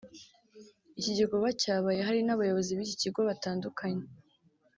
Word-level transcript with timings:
Iki 0.99 1.11
gikorwa 1.19 1.49
cyabaye 1.61 1.99
hari 2.07 2.19
n’abayobozi 2.23 2.71
b’iki 2.77 2.95
kigo 3.01 3.19
batandukanye 3.29 4.03